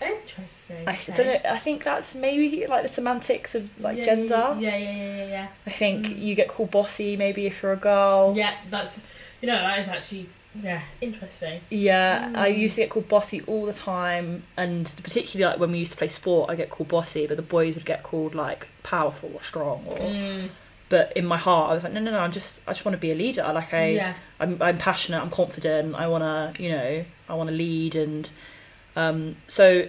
[0.00, 0.86] Interesting.
[0.86, 1.50] I don't know.
[1.50, 4.56] I think that's maybe like the semantics of like Yeah, gender.
[4.58, 5.46] Yeah, yeah, yeah, yeah, yeah.
[5.66, 6.18] I think Mm.
[6.20, 8.34] you get called bossy maybe if you're a girl.
[8.36, 8.98] Yeah, that's
[9.40, 10.26] you know that is actually
[10.62, 11.60] yeah interesting.
[11.70, 12.58] Yeah, I Mm.
[12.58, 15.98] used to get called bossy all the time, and particularly like when we used to
[15.98, 19.42] play sport, I get called bossy, but the boys would get called like powerful or
[19.42, 19.84] strong.
[19.86, 20.48] Or, Mm,
[20.88, 22.94] but in my heart, I was like, no, no, no, I'm just, I just want
[22.94, 23.42] to be a leader.
[23.42, 27.50] Like I, yeah, I'm, I'm passionate, I'm confident, I want to, you know, I want
[27.50, 28.30] to lead, and
[28.96, 29.88] um, so,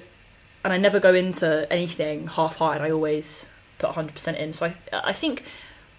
[0.63, 2.83] and I never go into anything half-hearted.
[2.83, 4.53] I always put 100% in.
[4.53, 5.43] So I, I think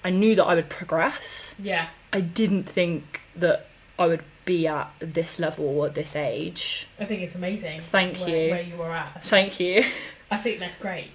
[0.05, 1.55] I knew that I would progress.
[1.59, 1.89] yeah.
[2.13, 6.89] I didn't think that I would be at this level at this age.
[6.99, 7.83] I think it's amazing.
[7.83, 8.51] Thank where, you.
[8.51, 9.25] Where you were at.
[9.25, 9.85] Thank you.
[10.31, 11.11] I think that's great.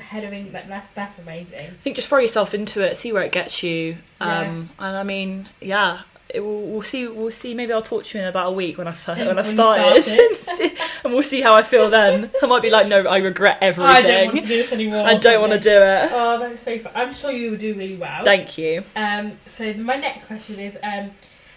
[0.00, 0.70] Head of England.
[0.70, 1.58] That's that's amazing.
[1.58, 3.96] I think just throw yourself into it, see where it gets you.
[4.20, 4.40] Yeah.
[4.40, 7.08] Um, and I mean, yeah, it will, we'll see.
[7.08, 7.54] We'll see.
[7.54, 10.02] Maybe I'll talk to you in about a week when I've when When I've started,
[10.02, 10.72] started.
[11.04, 12.30] and, we'll see how I feel then.
[12.42, 13.90] I might be like, no, I regret everything.
[13.90, 15.06] I don't want to do this anymore.
[15.06, 16.10] I don't want to do it.
[16.12, 16.92] Oh, that's so fun.
[16.94, 18.22] I'm sure you will do really well.
[18.24, 18.82] Thank you.
[18.96, 21.12] Um, so my next question is, um,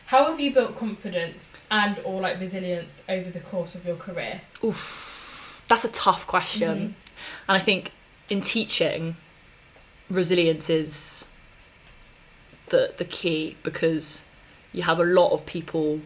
[0.06, 4.42] how have you built confidence and or like resilience over the course of your career?
[4.64, 6.84] Oof, that's a tough question, Mhm.
[7.50, 7.92] and I think
[8.30, 9.16] in teaching,
[10.10, 11.26] resilience is
[12.68, 14.22] the the key because
[14.74, 16.00] you have a lot of people,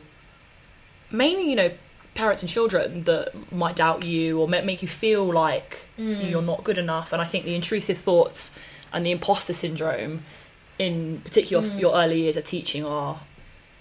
[1.11, 1.71] mainly you know
[2.15, 6.29] parents and children that might doubt you or make you feel like Mm.
[6.29, 7.11] you're not good enough.
[7.11, 8.51] And I think the intrusive thoughts
[8.93, 10.23] and the imposter syndrome,
[10.77, 11.79] in particular Mm.
[11.79, 13.17] your early years of teaching, are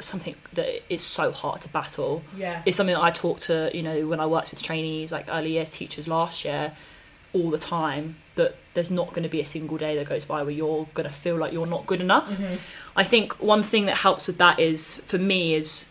[0.00, 2.62] something that is so hard to battle Yeah.
[2.64, 5.52] it's something that I talked to, you know, when I worked with trainees, like early
[5.52, 6.72] years teachers last year,
[7.34, 10.42] all the time, that there's not going to be a single day that goes by
[10.42, 12.28] where you're going to feel like you're not good enough.
[12.38, 12.58] Mhm.
[12.96, 15.86] I think one thing that helps with that is, for me, is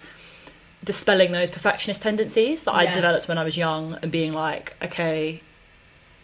[0.84, 5.42] dispelling those perfectionist tendencies that I developed when I was young and being like, okay,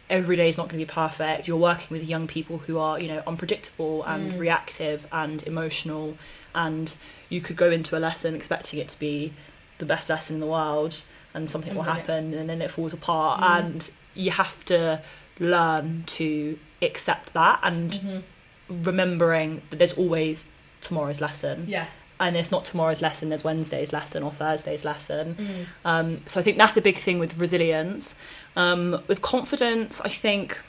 [0.10, 1.48] every day is not going to be perfect.
[1.48, 4.40] You're working with young people who are, you know, unpredictable and Mm.
[4.40, 6.16] reactive and emotional,
[6.56, 6.96] and
[7.30, 9.34] you could go into a lesson expecting it to be
[9.80, 11.02] the best lesson in the world,
[11.36, 13.60] and something will happen, and then it falls apart, Mm.
[13.60, 15.02] and you have to
[15.40, 18.24] learn to accept that and Mhm.
[18.70, 20.46] remembering that there's always
[20.82, 21.86] tomorrow's lesson Yeah.
[22.20, 25.66] and if not tomorrow's lesson there's wednesday's lesson or thursday's lesson Mm.
[25.90, 28.16] um, so i think that's a big thing with resilience
[28.56, 30.60] um, with confidence i think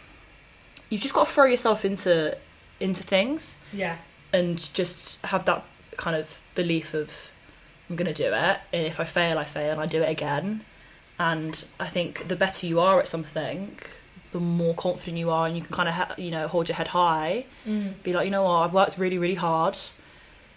[0.90, 2.36] you've just got to throw yourself into
[2.80, 3.96] into things Yeah.
[4.32, 5.64] and just have that
[5.96, 7.30] kind of belief of
[7.90, 10.08] i'm going to do it and if i fail i fail and i do it
[10.08, 10.64] again
[11.18, 13.78] and i think the better you are at something
[14.32, 16.76] the more confident you are and you can kind of ha- you know hold your
[16.76, 18.02] head high Mm.
[18.02, 19.76] be like, you know what, I've worked really, really hard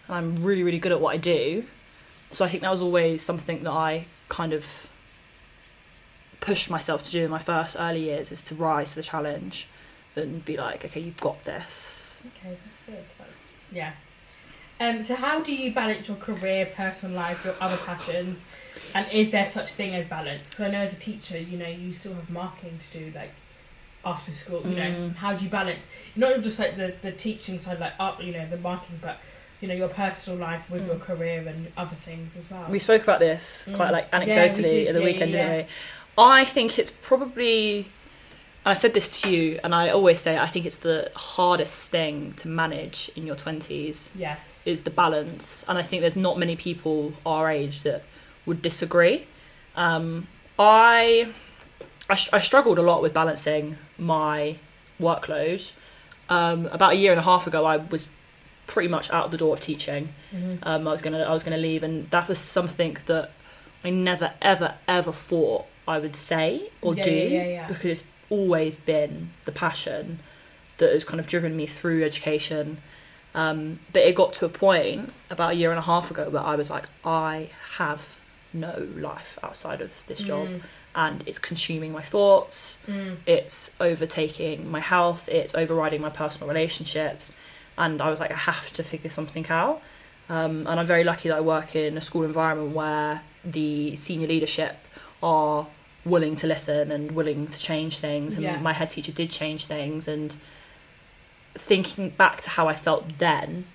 [0.07, 1.65] and I'm really, really good at what I do.
[2.31, 4.65] So I think that was always something that I kind of
[6.39, 9.67] pushed myself to do in my first early years is to rise to the challenge
[10.15, 12.21] and be like, okay, you've got this.
[12.27, 13.05] Okay, that's good.
[13.17, 13.37] That's
[13.71, 13.93] yeah.
[14.81, 18.41] Um, so how do you balance your career, personal life, your other passions,
[18.95, 20.49] and is there such thing as balance?
[20.49, 23.29] Because I know as a teacher, you know, you still have marking to do, like
[24.03, 24.63] after school.
[24.65, 25.15] You know, Mm.
[25.17, 28.45] how do you balance not just like the the teaching side, like up, you know,
[28.49, 29.19] the marking, but
[29.61, 31.01] you know your personal life with your Mm.
[31.01, 32.65] career and other things as well.
[32.67, 33.91] We spoke about this quite Mm.
[33.91, 35.73] like Yeah, we anecdotally did, at the yeah, weekend, yeah, didn't we?
[36.23, 37.85] I think it's probably,
[38.63, 41.89] and I said this to you, and I always say I think it's the hardest
[41.89, 44.39] thing to manage in your twenties yes.
[44.65, 48.03] is the balance, and I think there's not many people our age that
[48.45, 49.25] would disagree.
[49.75, 50.27] Um,
[50.59, 51.27] I,
[52.09, 54.57] I, I struggled a lot with balancing my
[54.99, 55.71] workload.
[56.29, 58.07] Um, about a year and a half ago, I was
[58.67, 60.09] pretty much out the door of teaching.
[60.33, 60.59] Mhm.
[60.63, 63.31] Um, I was gonna I was gonna leave, and that was something that
[63.83, 68.77] I never ever ever thought I would say or Yeah, do yeah, yeah, because always
[68.77, 70.17] been the passion
[70.77, 72.77] that has kind of driven me through education.
[73.35, 76.41] Um, but it got to a point about a year and a half ago where
[76.41, 78.17] I was like, I have
[78.53, 80.61] no life outside of this job, Mm,
[80.93, 82.77] and it's consuming my thoughts.
[82.87, 87.31] Mm, it's overtaking my health, it's overriding my personal relationships,
[87.77, 89.81] and I was like, I have to figure something out.
[90.29, 94.27] Um, and I'm very lucky that I work in a school environment where the senior
[94.27, 94.75] leadership
[95.23, 95.67] are
[96.05, 98.33] willing to listen and willing to change things.
[98.33, 98.57] And Yeah.
[98.59, 100.07] my head teacher did change things.
[100.07, 100.35] And
[101.55, 103.65] thinking back to how I felt then,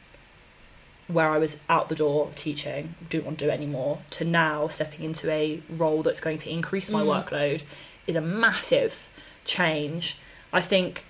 [1.08, 4.24] where I was out the door of teaching, didn't want to do it anymore, to
[4.24, 7.24] now stepping into a role that's going to increase my Mm.
[7.24, 7.62] workload
[8.06, 9.08] is a massive
[9.44, 10.16] change.
[10.52, 11.04] I think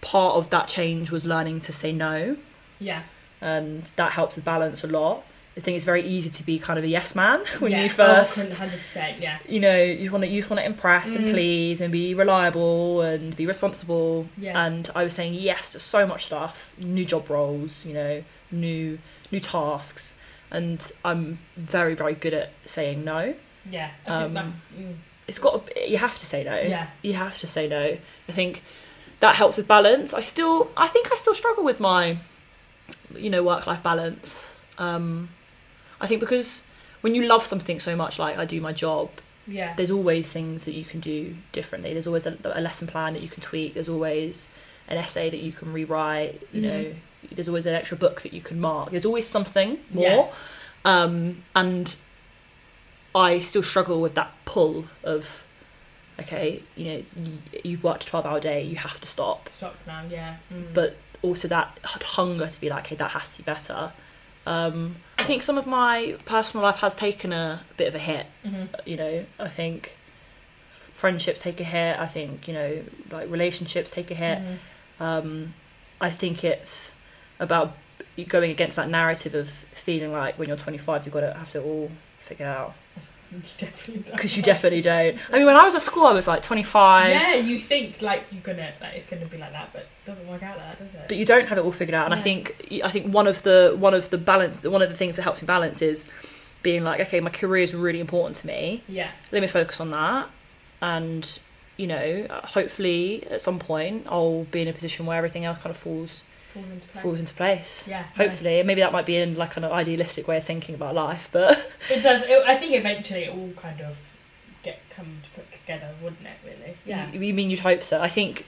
[0.00, 2.36] part of that change was learning to say no,
[2.80, 3.02] yeah.
[3.40, 5.24] and that helps with balance a lot.
[5.56, 7.82] I think it's very easy to be kind of a yes man when yeah.
[7.84, 9.38] you first, Oh, 100%, yeah.
[9.48, 11.32] you know, you want to you just want to impress and Mm.
[11.32, 14.28] please and be reliable and be responsible.
[14.36, 14.64] Yeah.
[14.66, 18.98] And I was saying yes to so much stuff, new job roles, you know, new
[19.32, 20.14] new tasks,
[20.50, 23.34] and I'm very very good at saying no.
[23.70, 23.90] Yeah.
[24.06, 24.56] I Um, think that's.
[24.78, 24.94] Mm,
[25.28, 26.56] It's got to, you have to say no.
[26.60, 26.86] Yeah.
[27.02, 27.96] You have to say no.
[28.28, 28.62] I think
[29.20, 30.12] that helps with balance.
[30.12, 32.18] I still I think I still struggle with my
[33.14, 34.54] you know work life balance.
[34.78, 35.30] Um
[36.00, 36.62] I think because
[37.00, 39.10] when you love something so much like I do my job,
[39.46, 39.74] yeah.
[39.76, 41.92] there's always things that you can do differently.
[41.92, 43.74] There's always a, a lesson plan that you can tweak.
[43.74, 44.48] There's always
[44.88, 46.40] an essay that you can rewrite.
[46.52, 46.94] You know, Mhm.
[47.32, 48.90] there's always an extra book that you can mark.
[48.90, 50.02] There's always something more.
[50.04, 50.34] Yes.
[50.84, 51.96] Um, and
[53.14, 55.44] I still struggle with that pull of,
[56.20, 59.48] okay, you know, you, you've worked a 12 hour day, you have to stop.
[59.56, 60.36] Stop now, yeah.
[60.52, 60.74] Mm.
[60.74, 63.92] But also that hunger to be like, okay, that has to be better.
[64.46, 68.26] Um, I think some of my personal life has taken a, bit of a hit.
[68.44, 68.68] Mhm.
[68.86, 69.96] You know, I think
[70.92, 71.98] friendships take a hit.
[71.98, 74.38] I think, you know, like relationships take a hit.
[74.38, 74.56] Mhm.
[75.00, 75.54] Um,
[76.00, 76.92] I think it's
[77.40, 77.76] about
[78.28, 81.60] going against that narrative of feeling like when you're 25 you've got to have to
[81.62, 82.74] all figure out
[83.32, 84.12] You definitely don't.
[84.16, 85.18] because you definitely don't.
[85.30, 88.24] I mean, when I was at school, I was like 25, Yeah, you think like
[88.30, 90.78] you're gonna like it's gonna be like that, but it doesn't work out like that,
[90.78, 91.02] does it?
[91.08, 92.04] but you don't have it all figured out.
[92.06, 94.94] And I think I think one of the one of the balance one of the
[94.96, 96.06] things that helps me balance is
[96.62, 98.82] being like, okay, my career is really important to me.
[98.88, 100.28] yeah, Let me focus on that,
[100.82, 101.38] and
[101.76, 105.70] you know, hopefully at some point I'll be in a position where everything else kind
[105.70, 106.22] of falls
[106.62, 107.02] falls into place.
[107.02, 107.88] falls into place.
[107.88, 108.04] Yeah.
[108.16, 111.28] Hopefully, and maybe that might be in like an idealistic way of thinking about life,
[111.32, 111.52] but
[111.90, 112.22] it does.
[112.24, 113.96] It, I think eventually it all kind of
[114.62, 116.36] get come to put together, wouldn't it?
[116.44, 116.76] Really?
[116.84, 117.10] Yeah.
[117.12, 118.00] You, you mean you'd hope so?
[118.00, 118.44] I think.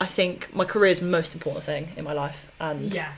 [0.00, 3.12] I think my career is the most important thing in my life, and, yeah.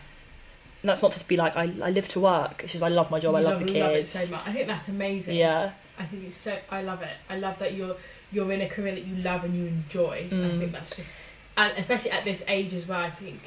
[0.83, 2.61] and that's not to be like I, I live to work.
[2.63, 3.35] It's just I love my job.
[3.35, 4.11] I You love, the love it kids.
[4.11, 4.47] so much.
[4.47, 5.37] I think that's amazing.
[5.37, 6.59] Yeah, I think it's so.
[6.71, 7.15] I love it.
[7.31, 7.97] I love that you're
[8.33, 10.27] you're in a career that you love and you enjoy.
[10.31, 10.59] I Mm.
[10.59, 11.15] think that's just,
[11.57, 13.01] and especially at this age as well.
[13.01, 13.41] I think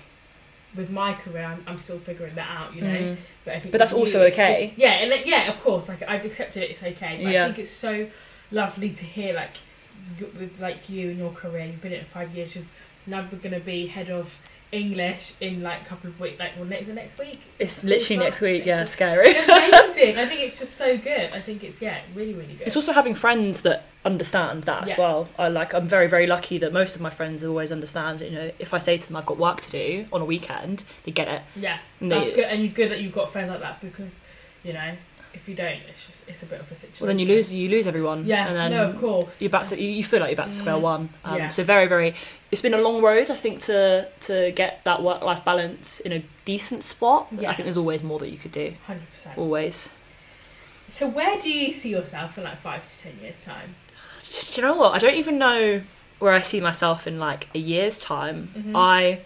[0.78, 2.76] with my career, I'm, I'm still figuring that out.
[2.76, 3.18] You know, Mm.
[3.44, 4.74] but I think But that's also you, okay.
[4.78, 5.88] Yeah, and like, yeah, of course.
[5.90, 6.72] Like I've accepted it.
[6.72, 7.20] It's okay.
[7.24, 7.44] But Yeah.
[7.44, 8.08] I think it's so
[8.52, 9.56] lovely to hear like
[10.40, 11.66] with like you and your career.
[11.66, 12.56] You've been in it five years.
[12.56, 12.66] You're
[13.08, 14.38] now going to be head of
[14.72, 16.40] English in like a couple of weeks.
[16.40, 17.40] Like, well, next next week.
[17.58, 18.66] it's literally next week.
[18.66, 19.28] Yeah, Next scary.
[19.30, 20.18] It's amazing.
[20.24, 21.32] I think it's just so good.
[21.34, 22.68] I think it's yeah, really, really good.
[22.68, 25.30] It's also having friends that understand that as well.
[25.40, 25.74] I like.
[25.74, 28.22] I'm very, very lucky that most of my friends always understand.
[28.22, 30.84] You know, if I say to them I've got work to do on a weekend,
[31.06, 31.42] they get it.
[31.56, 34.20] Yeah, And that's they- good, and you're good that you've got friends like that because,
[34.64, 34.92] you know,
[35.38, 36.98] if you don't, it's just it's a bit of a situation.
[37.00, 37.52] Well, then you lose.
[37.52, 38.26] You lose everyone.
[38.26, 39.40] Yeah, and then no, of course.
[39.42, 41.10] you're back to you, you feel like you're back to square Mm, one.
[41.24, 41.50] Um, yeah.
[41.50, 42.14] So very, very.
[42.52, 46.12] It's been a long road, I think, to to get that work life balance in
[46.12, 47.28] a decent spot.
[47.32, 47.50] Yeah.
[47.50, 48.74] I think there's always more that you could do.
[48.86, 49.38] Hundred percent.
[49.38, 49.90] Always.
[50.92, 53.76] So where do you see yourself in like five to ten years time?
[54.52, 54.94] Do you know what?
[54.96, 55.82] I don't even know
[56.20, 58.72] where I see myself in like a year's time, Mhm.
[58.76, 59.20] I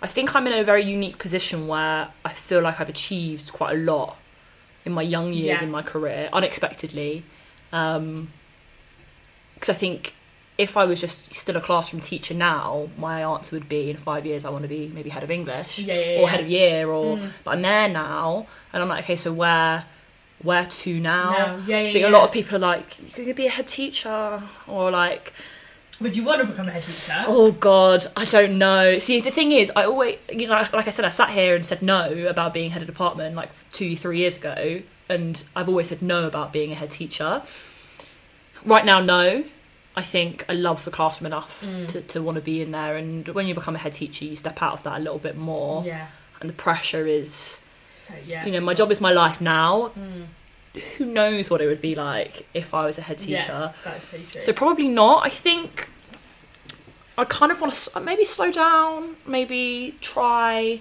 [0.00, 3.76] I think I'm in a very unique position where I feel like I've achieved quite
[3.76, 4.18] a lot
[4.84, 5.66] in my young years Yeah.
[5.66, 7.22] in my career unexpectedly.
[7.72, 8.30] Um,
[9.54, 10.14] because I think
[10.58, 14.26] if I was just still a classroom teacher now, my answer would be in five
[14.26, 16.88] years I want to be maybe head of English Yeah, yeah, or head of year
[16.88, 17.30] or Mm.
[17.44, 19.84] but I'm there now and I'm like okay so where
[20.42, 21.60] where to now?
[21.66, 24.42] Yeah, I think a lot of people are like you could be a head teacher
[24.66, 25.32] or like
[26.00, 27.22] Would you want to become a head teacher?
[27.26, 28.96] oh god I don't know.
[28.98, 31.64] See the thing is I always you know like I said I sat here and
[31.64, 35.88] said no about being head of department like two three years ago and I've always
[35.90, 37.42] said no about being a head teacher.
[38.64, 39.44] Right now no.
[39.94, 41.86] I think I love the classroom enough Mm.
[41.88, 44.36] to, to want to be in there and when you become a head teacher you
[44.36, 46.06] step out of that a little bit more Yeah.
[46.40, 47.60] and the pressure is
[47.92, 48.46] So yeah.
[48.46, 50.24] you know my job is my life now Mm.
[50.96, 53.74] Who knows what it would be like if I was a head teacher.
[53.84, 54.40] Yes, so.
[54.40, 55.26] So probably not.
[55.26, 55.88] I think
[57.18, 60.80] I kind of want to maybe slow down, maybe try,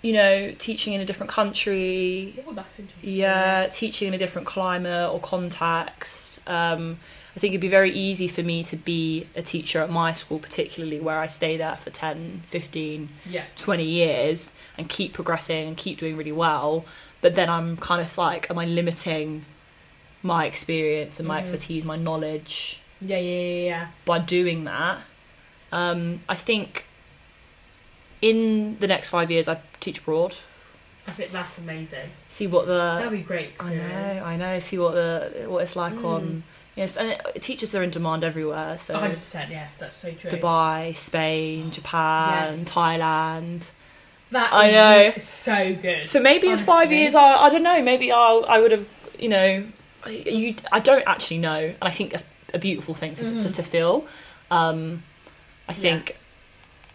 [0.00, 2.34] you know, teaching in a different country.
[2.46, 3.14] oh, that's interesting.
[3.14, 6.40] Yeah, teaching in a different climate or context.
[6.46, 6.98] Um,
[7.36, 10.38] I think it'd be very easy for me to be a teacher at my school,
[10.38, 13.44] particularly where I stay there for 10, 15, Yeah.
[13.56, 16.86] 20 years and keep progressing and keep doing really well.
[17.20, 19.44] But then I'm kind of like, am I limiting
[20.22, 21.42] my experience and my Mhm.
[21.42, 23.86] expertise, my knowledge Yeah, yeah, yeah, yeah.
[24.06, 25.00] by doing that?
[25.72, 26.86] Um, I think
[28.22, 30.34] in the next five years, I teach abroad.
[31.06, 32.08] I think that's amazing.
[32.28, 33.50] See what the That'd be great.
[33.60, 34.58] I know, I know.
[34.58, 36.04] See what the what it's like Mm.
[36.04, 36.42] on
[36.76, 38.78] yes, and it, teachers are in demand everywhere.
[38.78, 40.30] So 100%, yeah, that's so true.
[40.30, 42.68] Dubai, Spain, Japan, Yes.
[42.70, 43.70] Thailand.
[44.30, 45.12] That I is know.
[45.18, 46.08] so good.
[46.08, 47.80] So maybe in five years, I I don't know.
[47.82, 48.86] Maybe I'll I would have
[49.18, 49.64] you know
[50.08, 53.52] you I don't actually know, and I think that's a beautiful thing to to, Mhm.
[53.52, 54.06] to feel.
[54.50, 55.02] Um,
[55.68, 56.16] I think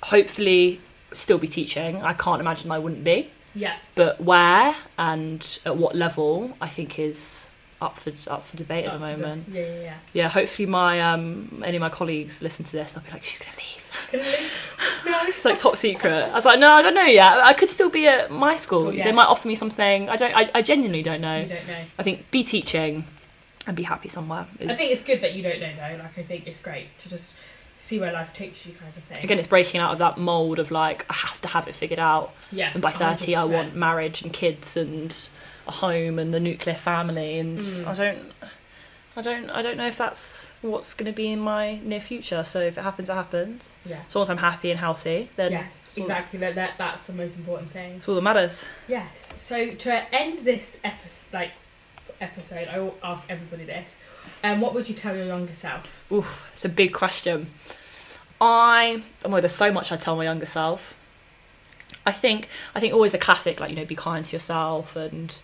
[0.03, 0.79] hopefully
[1.13, 2.01] still be teaching.
[2.03, 6.99] I can't imagine I wouldn't be, yeah, but where and at what level, I think
[6.99, 7.47] is
[7.81, 9.45] up for up for debate at the moment.
[9.51, 9.93] Yeah, yeah, yeah.
[10.13, 13.39] Yeah, hopefully my um any of my colleagues listen to this, they'll be like, she's
[13.39, 14.07] gonna leave.
[14.11, 15.19] Can we- no.
[15.27, 16.11] It's like top secret.
[16.13, 17.39] I was like, no, I don't know yet.
[17.39, 18.87] I could still be at my school.
[18.87, 19.03] Oh, yeah.
[19.03, 20.09] They might offer me something.
[20.09, 20.33] I don't.
[20.35, 21.41] I, I genuinely don't know.
[21.41, 21.75] You don't know.
[21.99, 23.05] I think be teaching
[23.67, 24.45] and be happy somewhere.
[24.59, 25.97] I think it's good that you don't know though.
[26.03, 27.31] Like I think it's great to just
[27.81, 29.23] see where life takes you, kind of thing.
[29.23, 31.99] again, it's breaking out of that mold of like I have to have it figured
[31.99, 32.71] out, yeah.
[32.73, 33.51] and by thirty, I 100%.
[33.51, 35.15] want marriage and kids and
[35.67, 37.87] a home and the nuclear family, and Mm.
[37.87, 38.31] I don't.
[39.17, 39.49] I don't.
[39.49, 42.45] I don't know if that's what's going to be in my near future.
[42.45, 43.75] So if it happens, it happens.
[43.85, 43.99] Yeah.
[44.07, 46.39] As long as I'm happy and healthy, then yes, exactly.
[46.39, 47.95] That, that that's the most important thing.
[47.95, 48.63] It's all that matters.
[48.87, 49.33] Yes.
[49.35, 51.51] So to end this episode, like
[52.21, 53.97] episode, I will ask everybody this.
[54.43, 55.87] Um, what would you tell your younger self?
[56.11, 57.47] Oof, it's a big question.
[58.39, 60.97] I oh my, there's so much I tell my younger self.
[62.05, 65.37] I think I think always the classic like you know be kind to yourself and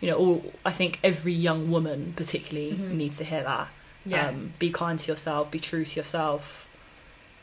[0.00, 2.92] you know all I think every young woman particularly Mhm.
[2.94, 3.68] needs to hear that.
[4.04, 4.28] Yeah.
[4.28, 6.66] Um, be kind to yourself, be true to yourself.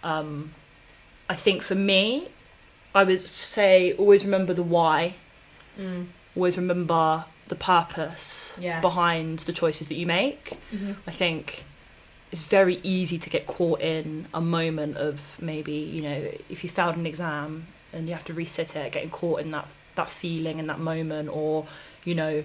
[0.03, 0.53] Um,
[1.29, 2.27] I think for me,
[2.95, 5.13] I would say always remember the why.
[5.79, 6.07] mm.
[6.35, 8.81] Always remember the purpose Yes.
[8.81, 10.53] behind the choices that you make.
[10.71, 11.63] hmm I think
[12.31, 16.69] it's very easy to get caught in a moment of maybe, you know, if you
[16.69, 20.59] failed an exam and you have to resit it, getting caught in that that feeling
[20.59, 21.65] in that moment or,
[22.05, 22.43] you know,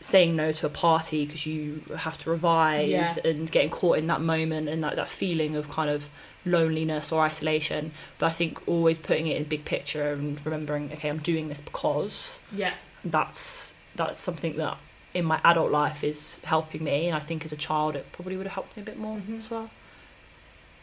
[0.00, 3.16] saying no to a party because you have to revise Yeah.
[3.30, 6.10] and getting caught in that moment and that, that feeling of kind of
[6.44, 7.92] loneliness or isolation.
[8.18, 11.62] But I think always putting it in big picture and remembering, okay, I'm doing this
[11.62, 12.74] because Yeah.
[13.02, 14.76] that's that's something that
[15.14, 18.36] in my adult life is helping me and I think as a child it probably
[18.36, 19.38] would have helped me a bit more Mhm.
[19.38, 19.70] as well.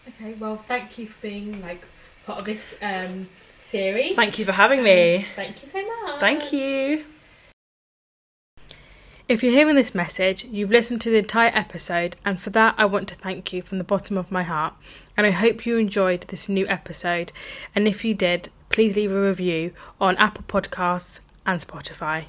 [0.08, 0.34] Okay.
[0.34, 1.84] Well, thank you for being like
[2.26, 4.16] part of this um series.
[4.16, 5.18] Thank you for having me.
[5.18, 6.20] Um, thank you so much.
[6.20, 7.06] Thank you.
[9.28, 12.84] If you're hearing this message, you've listened to the entire episode, and for that, I
[12.84, 14.74] want to thank you from the bottom of my heart.
[15.16, 17.32] And I hope you enjoyed this new episode.
[17.74, 22.26] And if you did, please leave a review on Apple Podcasts and Spotify.